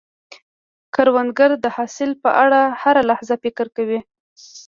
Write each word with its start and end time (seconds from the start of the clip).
کروندګر 0.95 1.51
د 1.63 1.65
حاصل 1.75 2.11
په 2.23 2.29
اړه 2.43 2.61
هره 2.81 3.01
لحظه 3.09 3.35
فکر 3.43 3.67
کوي 3.75 3.99